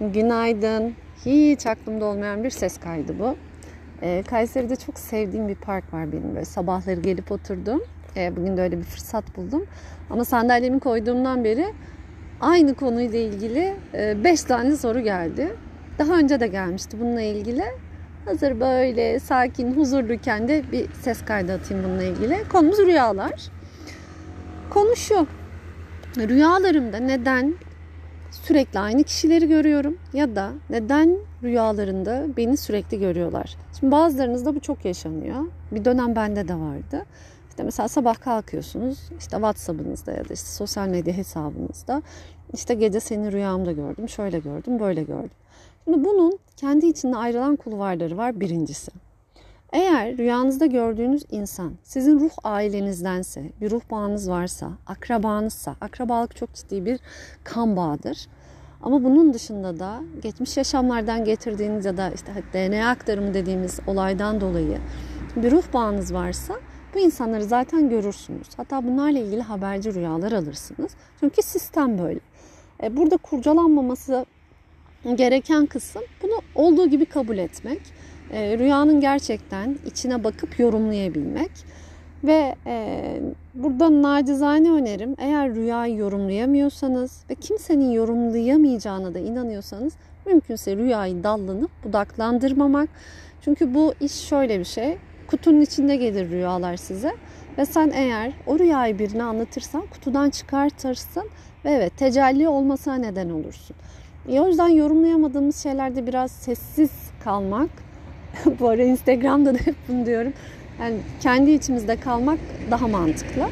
Günaydın. 0.00 0.94
Hiç 1.26 1.66
aklımda 1.66 2.04
olmayan 2.04 2.44
bir 2.44 2.50
ses 2.50 2.78
kaydı 2.78 3.18
bu. 3.18 3.36
Ee, 4.02 4.22
Kayseri'de 4.26 4.76
çok 4.76 4.98
sevdiğim 4.98 5.48
bir 5.48 5.54
park 5.54 5.94
var 5.94 6.12
benim. 6.12 6.34
Böyle 6.34 6.44
sabahları 6.44 7.00
gelip 7.00 7.32
oturdum. 7.32 7.82
Ee, 8.16 8.36
bugün 8.36 8.56
de 8.56 8.62
öyle 8.62 8.78
bir 8.78 8.84
fırsat 8.84 9.36
buldum. 9.36 9.66
Ama 10.10 10.24
sandalyemi 10.24 10.80
koyduğumdan 10.80 11.44
beri 11.44 11.66
aynı 12.40 12.74
konuyla 12.74 13.18
ilgili 13.18 13.74
5 13.94 14.44
e, 14.44 14.46
tane 14.46 14.76
soru 14.76 15.00
geldi. 15.00 15.56
Daha 15.98 16.18
önce 16.18 16.40
de 16.40 16.46
gelmişti 16.46 17.00
bununla 17.00 17.22
ilgili. 17.22 17.64
Hazır 18.24 18.60
böyle 18.60 19.20
sakin, 19.20 19.72
huzurluyken 19.76 20.48
de 20.48 20.62
bir 20.72 20.92
ses 20.92 21.24
kaydı 21.24 21.52
atayım 21.52 21.84
bununla 21.84 22.02
ilgili. 22.02 22.48
Konumuz 22.48 22.78
rüyalar. 22.78 23.50
Konu 24.70 24.96
şu. 24.96 25.26
Rüyalarımda 26.16 26.96
neden 26.96 27.54
sürekli 28.30 28.78
aynı 28.78 29.04
kişileri 29.04 29.48
görüyorum 29.48 29.98
ya 30.12 30.36
da 30.36 30.50
neden 30.70 31.16
rüyalarında 31.42 32.26
beni 32.36 32.56
sürekli 32.56 32.98
görüyorlar. 32.98 33.56
Şimdi 33.80 33.92
bazılarınızda 33.92 34.54
bu 34.54 34.60
çok 34.60 34.84
yaşanıyor. 34.84 35.44
Bir 35.72 35.84
dönem 35.84 36.16
bende 36.16 36.48
de 36.48 36.54
vardı. 36.54 37.06
İşte 37.50 37.62
mesela 37.62 37.88
sabah 37.88 38.20
kalkıyorsunuz 38.20 38.98
işte 39.18 39.36
WhatsApp'ınızda 39.36 40.12
ya 40.12 40.28
da 40.28 40.34
işte 40.34 40.48
sosyal 40.48 40.88
medya 40.88 41.14
hesabınızda 41.14 42.02
işte 42.54 42.74
gece 42.74 43.00
seni 43.00 43.32
rüyamda 43.32 43.72
gördüm, 43.72 44.08
şöyle 44.08 44.38
gördüm, 44.38 44.80
böyle 44.80 45.02
gördüm. 45.02 45.30
Şimdi 45.84 46.04
bunun 46.04 46.38
kendi 46.56 46.86
içinde 46.86 47.16
ayrılan 47.16 47.56
kulvarları 47.56 48.16
var 48.16 48.40
birincisi. 48.40 48.90
Eğer 49.72 50.18
rüyanızda 50.18 50.66
gördüğünüz 50.66 51.22
insan 51.30 51.72
sizin 51.82 52.20
ruh 52.20 52.30
ailenizdense, 52.44 53.52
bir 53.60 53.70
ruh 53.70 53.80
bağınız 53.90 54.30
varsa, 54.30 54.70
akrabanızsa, 54.86 55.76
akrabalık 55.80 56.36
çok 56.36 56.54
ciddi 56.54 56.84
bir 56.84 57.00
kan 57.44 57.76
bağıdır. 57.76 58.26
Ama 58.82 59.04
bunun 59.04 59.34
dışında 59.34 59.78
da 59.78 60.00
geçmiş 60.22 60.56
yaşamlardan 60.56 61.24
getirdiğiniz 61.24 61.84
ya 61.84 61.96
da 61.96 62.10
işte 62.10 62.32
DNA 62.52 62.90
aktarımı 62.90 63.34
dediğimiz 63.34 63.80
olaydan 63.86 64.40
dolayı 64.40 64.78
bir 65.36 65.50
ruh 65.50 65.72
bağınız 65.72 66.14
varsa 66.14 66.54
bu 66.94 66.98
insanları 66.98 67.44
zaten 67.44 67.90
görürsünüz. 67.90 68.48
Hatta 68.56 68.84
bunlarla 68.84 69.18
ilgili 69.18 69.42
haberci 69.42 69.94
rüyalar 69.94 70.32
alırsınız. 70.32 70.92
Çünkü 71.20 71.42
sistem 71.42 71.98
böyle. 71.98 72.20
E, 72.82 72.96
burada 72.96 73.16
kurcalanmaması 73.16 74.26
gereken 75.14 75.66
kısım 75.66 76.02
bunu 76.22 76.40
olduğu 76.54 76.88
gibi 76.88 77.06
kabul 77.06 77.38
etmek. 77.38 77.80
E, 78.32 78.58
rüyanın 78.58 79.00
gerçekten 79.00 79.76
içine 79.86 80.24
bakıp 80.24 80.58
yorumlayabilmek. 80.58 81.50
Ve 82.24 82.54
e, 82.66 83.20
burada 83.54 84.02
nacizane 84.02 84.70
önerim 84.70 85.14
eğer 85.18 85.54
rüyayı 85.54 85.96
yorumlayamıyorsanız 85.96 87.24
ve 87.30 87.34
kimsenin 87.34 87.90
yorumlayamayacağına 87.90 89.14
da 89.14 89.18
inanıyorsanız 89.18 89.92
mümkünse 90.26 90.76
rüyayı 90.76 91.24
dallanıp 91.24 91.70
budaklandırmamak. 91.84 92.88
Çünkü 93.40 93.74
bu 93.74 93.94
iş 94.00 94.12
şöyle 94.12 94.58
bir 94.58 94.64
şey. 94.64 94.98
Kutunun 95.26 95.60
içinde 95.60 95.96
gelir 95.96 96.30
rüyalar 96.30 96.76
size. 96.76 97.12
Ve 97.58 97.66
sen 97.66 97.90
eğer 97.94 98.32
o 98.46 98.58
rüyayı 98.58 98.98
birine 98.98 99.22
anlatırsan 99.22 99.86
kutudan 99.86 100.30
çıkartırsın 100.30 101.24
ve 101.64 101.70
evet 101.70 101.96
tecelli 101.96 102.48
olmasına 102.48 102.94
neden 102.94 103.30
olursun. 103.30 103.76
E, 104.28 104.40
o 104.40 104.48
yüzden 104.48 104.68
yorumlayamadığımız 104.68 105.62
şeylerde 105.62 106.06
biraz 106.06 106.30
sessiz 106.30 106.90
kalmak. 107.24 107.87
Bu 108.60 108.68
ara 108.68 108.82
Instagram'da 108.82 109.54
da 109.54 109.58
hep 109.58 109.74
bunu 109.88 110.06
diyorum. 110.06 110.32
Yani 110.80 110.96
kendi 111.20 111.50
içimizde 111.50 111.96
kalmak 111.96 112.38
daha 112.70 112.88
mantıklı. 112.88 113.48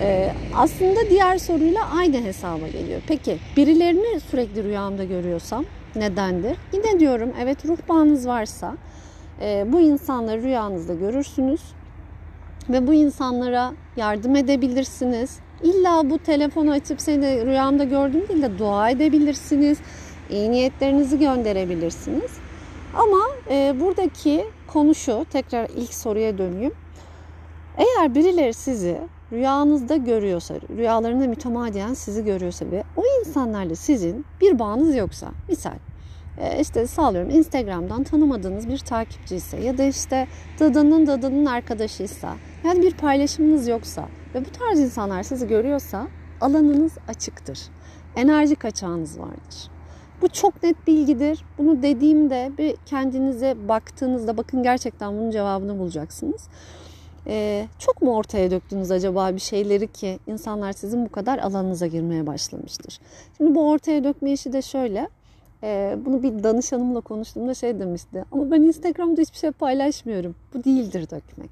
Ee, 0.00 0.32
aslında 0.54 1.00
diğer 1.10 1.38
soruyla 1.38 1.80
aynı 1.98 2.24
hesaba 2.24 2.68
geliyor. 2.68 3.00
Peki 3.06 3.38
birilerini 3.56 4.20
sürekli 4.20 4.64
rüyamda 4.64 5.04
görüyorsam 5.04 5.64
nedendir? 5.96 6.56
Yine 6.72 7.00
diyorum 7.00 7.32
evet 7.42 7.66
ruh 7.66 7.78
bağınız 7.88 8.26
varsa 8.26 8.76
e, 9.40 9.64
bu 9.72 9.80
insanları 9.80 10.42
rüyanızda 10.42 10.94
görürsünüz 10.94 11.60
ve 12.70 12.86
bu 12.86 12.94
insanlara 12.94 13.72
yardım 13.96 14.36
edebilirsiniz. 14.36 15.38
İlla 15.62 16.10
bu 16.10 16.18
telefonu 16.18 16.70
açıp 16.70 17.00
seni 17.00 17.46
rüyamda 17.46 17.84
gördüm 17.84 18.22
değil 18.28 18.42
de 18.42 18.58
dua 18.58 18.90
edebilirsiniz. 18.90 19.78
İyi 20.30 20.50
niyetlerinizi 20.50 21.18
gönderebilirsiniz. 21.18 22.30
Ama 22.94 23.20
e, 23.50 23.80
buradaki 23.80 24.46
konu 24.66 24.94
şu, 24.94 25.26
tekrar 25.30 25.68
ilk 25.68 25.94
soruya 25.94 26.38
döneyim. 26.38 26.72
Eğer 27.76 28.14
birileri 28.14 28.54
sizi 28.54 29.00
rüyanızda 29.32 29.96
görüyorsa, 29.96 30.54
rüyalarında 30.76 31.26
mütemadiyen 31.26 31.94
sizi 31.94 32.24
görüyorsa 32.24 32.70
ve 32.70 32.84
o 32.96 33.02
insanlarla 33.20 33.74
sizin 33.74 34.24
bir 34.40 34.58
bağınız 34.58 34.96
yoksa, 34.96 35.28
misal 35.48 35.74
e, 36.40 36.60
işte 36.60 36.86
sağlıyorum 36.86 37.30
Instagram'dan 37.30 38.04
tanımadığınız 38.04 38.68
bir 38.68 38.78
takipçi 38.78 39.36
ise 39.36 39.56
ya 39.56 39.78
da 39.78 39.84
işte 39.84 40.28
dadının 40.60 41.06
dadının 41.06 41.46
arkadaşıysa 41.46 42.34
yani 42.64 42.82
bir 42.82 42.94
paylaşımınız 42.94 43.68
yoksa 43.68 44.08
ve 44.34 44.44
bu 44.44 44.50
tarz 44.50 44.80
insanlar 44.80 45.22
sizi 45.22 45.48
görüyorsa 45.48 46.06
alanınız 46.40 46.92
açıktır. 47.08 47.58
Enerji 48.16 48.54
kaçağınız 48.54 49.18
vardır. 49.18 49.70
Bu 50.22 50.28
çok 50.28 50.62
net 50.62 50.86
bilgidir. 50.86 51.44
Bunu 51.58 51.82
dediğimde 51.82 52.52
bir 52.58 52.76
kendinize 52.86 53.68
baktığınızda 53.68 54.36
bakın 54.36 54.62
gerçekten 54.62 55.18
bunun 55.18 55.30
cevabını 55.30 55.78
bulacaksınız. 55.78 56.48
Ee, 57.26 57.68
çok 57.78 58.02
mu 58.02 58.16
ortaya 58.16 58.50
döktünüz 58.50 58.90
acaba 58.90 59.34
bir 59.34 59.40
şeyleri 59.40 59.92
ki 59.92 60.18
insanlar 60.26 60.72
sizin 60.72 61.04
bu 61.04 61.08
kadar 61.08 61.38
alanınıza 61.38 61.86
girmeye 61.86 62.26
başlamıştır. 62.26 62.98
Şimdi 63.36 63.54
bu 63.54 63.68
ortaya 63.68 64.04
dökme 64.04 64.32
işi 64.32 64.52
de 64.52 64.62
şöyle. 64.62 65.08
E, 65.62 65.98
bunu 66.04 66.22
bir 66.22 66.42
danışanımla 66.42 67.00
konuştuğumda 67.00 67.54
şey 67.54 67.78
demişti. 67.78 68.24
Ama 68.32 68.50
ben 68.50 68.62
Instagram'da 68.62 69.20
hiçbir 69.20 69.38
şey 69.38 69.50
paylaşmıyorum. 69.50 70.34
Bu 70.54 70.64
değildir 70.64 71.10
dökmek. 71.10 71.50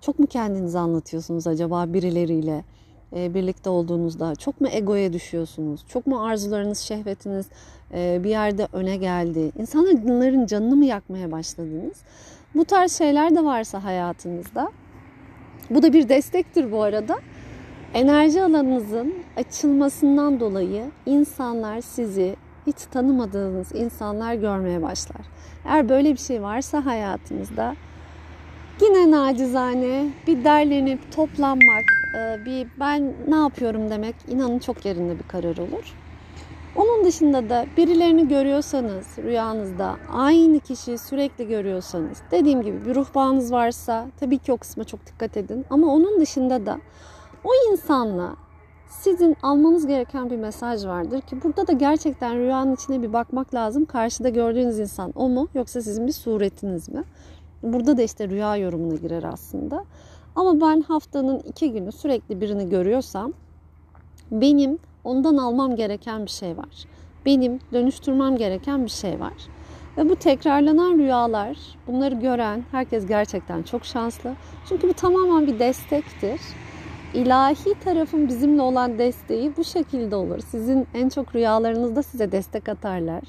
Çok 0.00 0.18
mu 0.18 0.26
kendinizi 0.26 0.78
anlatıyorsunuz 0.78 1.46
acaba 1.46 1.92
birileriyle? 1.92 2.64
E, 3.16 3.34
birlikte 3.34 3.70
olduğunuzda 3.70 4.34
çok 4.34 4.60
mu 4.60 4.68
egoya 4.72 5.12
düşüyorsunuz? 5.12 5.84
Çok 5.88 6.06
mu 6.06 6.24
arzularınız, 6.24 6.78
şehvetiniz 6.78 7.46
e, 7.94 8.20
bir 8.24 8.30
yerde 8.30 8.68
öne 8.72 8.96
geldi? 8.96 9.52
İnsanların 9.58 10.46
canını 10.46 10.76
mı 10.76 10.84
yakmaya 10.84 11.32
başladınız? 11.32 12.02
Bu 12.54 12.64
tarz 12.64 12.98
şeyler 12.98 13.36
de 13.36 13.44
varsa 13.44 13.84
hayatınızda 13.84 14.70
bu 15.70 15.82
da 15.82 15.92
bir 15.92 16.08
destektir 16.08 16.72
bu 16.72 16.82
arada. 16.82 17.18
Enerji 17.94 18.42
alanınızın 18.42 19.14
açılmasından 19.36 20.40
dolayı 20.40 20.84
insanlar 21.06 21.80
sizi 21.80 22.36
hiç 22.66 22.76
tanımadığınız 22.76 23.74
insanlar 23.74 24.34
görmeye 24.34 24.82
başlar. 24.82 25.20
Eğer 25.64 25.88
böyle 25.88 26.12
bir 26.12 26.18
şey 26.18 26.42
varsa 26.42 26.86
hayatınızda 26.86 27.76
yine 28.80 29.10
nacizane 29.10 30.06
bir 30.26 30.44
derlenip 30.44 31.12
toplanmak, 31.12 31.84
bir 32.14 32.68
ben 32.80 33.14
ne 33.28 33.36
yapıyorum 33.36 33.90
demek 33.90 34.14
inanın 34.28 34.58
çok 34.58 34.84
yerinde 34.84 35.18
bir 35.18 35.28
karar 35.28 35.58
olur. 35.58 35.94
Onun 36.76 37.04
dışında 37.04 37.48
da 37.48 37.66
birilerini 37.76 38.28
görüyorsanız 38.28 39.18
rüyanızda 39.18 39.96
aynı 40.12 40.60
kişiyi 40.60 40.98
sürekli 40.98 41.48
görüyorsanız 41.48 42.22
dediğim 42.30 42.62
gibi 42.62 42.84
bir 42.86 42.94
ruh 42.94 43.14
bağınız 43.14 43.52
varsa 43.52 44.06
tabii 44.20 44.38
ki 44.38 44.52
o 44.52 44.56
kısma 44.56 44.84
çok 44.84 45.06
dikkat 45.06 45.36
edin 45.36 45.66
ama 45.70 45.94
onun 45.94 46.20
dışında 46.20 46.66
da 46.66 46.78
o 47.44 47.50
insanla 47.72 48.36
sizin 48.88 49.36
almanız 49.42 49.86
gereken 49.86 50.30
bir 50.30 50.36
mesaj 50.36 50.86
vardır 50.86 51.20
ki 51.20 51.42
burada 51.42 51.66
da 51.66 51.72
gerçekten 51.72 52.38
rüyanın 52.38 52.74
içine 52.74 53.02
bir 53.02 53.12
bakmak 53.12 53.54
lazım. 53.54 53.84
Karşıda 53.84 54.28
gördüğünüz 54.28 54.78
insan 54.78 55.12
o 55.16 55.28
mu 55.28 55.48
yoksa 55.54 55.82
sizin 55.82 56.06
bir 56.06 56.12
suretiniz 56.12 56.88
mi? 56.88 57.02
Burada 57.62 57.96
da 57.96 58.02
işte 58.02 58.28
rüya 58.28 58.56
yorumuna 58.56 58.94
girer 58.94 59.22
aslında. 59.22 59.84
Ama 60.40 60.60
ben 60.60 60.80
haftanın 60.80 61.38
iki 61.38 61.72
günü 61.72 61.92
sürekli 61.92 62.40
birini 62.40 62.68
görüyorsam 62.68 63.32
benim 64.30 64.78
ondan 65.04 65.36
almam 65.36 65.76
gereken 65.76 66.24
bir 66.24 66.30
şey 66.30 66.56
var. 66.56 66.84
Benim 67.26 67.60
dönüştürmem 67.72 68.36
gereken 68.36 68.84
bir 68.84 68.90
şey 68.90 69.20
var. 69.20 69.32
Ve 69.96 70.08
bu 70.08 70.16
tekrarlanan 70.16 70.98
rüyalar, 70.98 71.56
bunları 71.86 72.14
gören 72.14 72.64
herkes 72.70 73.06
gerçekten 73.06 73.62
çok 73.62 73.84
şanslı. 73.84 74.34
Çünkü 74.68 74.88
bu 74.88 74.92
tamamen 74.92 75.46
bir 75.46 75.58
destektir. 75.58 76.40
İlahi 77.14 77.74
tarafın 77.84 78.28
bizimle 78.28 78.62
olan 78.62 78.98
desteği 78.98 79.56
bu 79.56 79.64
şekilde 79.64 80.16
olur. 80.16 80.38
Sizin 80.38 80.86
en 80.94 81.08
çok 81.08 81.34
rüyalarınızda 81.34 82.02
size 82.02 82.32
destek 82.32 82.68
atarlar. 82.68 83.22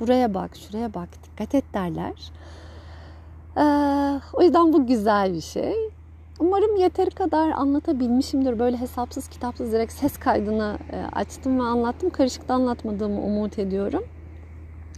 Buraya 0.00 0.34
bak, 0.34 0.56
şuraya 0.56 0.94
bak, 0.94 1.08
dikkat 1.24 1.54
et 1.54 1.64
derler. 1.74 2.32
Ee, 3.56 4.20
o 4.32 4.42
yüzden 4.42 4.72
bu 4.72 4.86
güzel 4.86 5.34
bir 5.34 5.40
şey. 5.40 5.74
Umarım 6.42 6.76
yeteri 6.76 7.10
kadar 7.10 7.50
anlatabilmişimdir. 7.50 8.58
Böyle 8.58 8.76
hesapsız 8.76 9.28
kitapsız 9.28 9.72
direkt 9.72 9.92
ses 9.92 10.18
kaydını 10.18 10.78
e, 10.92 10.96
açtım 11.12 11.58
ve 11.58 11.62
anlattım. 11.62 12.10
Karışık 12.10 12.48
da 12.48 12.54
anlatmadığımı 12.54 13.22
umut 13.22 13.58
ediyorum. 13.58 14.04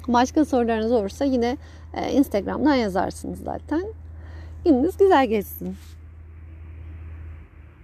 Başka 0.09 0.45
sorularınız 0.45 0.93
olursa 0.93 1.25
yine 1.25 1.57
e, 1.95 2.13
Instagram'dan 2.13 2.75
yazarsınız 2.75 3.39
zaten. 3.39 3.85
Gününüz 4.65 4.97
güzel 4.97 5.27
geçsin. 5.27 5.77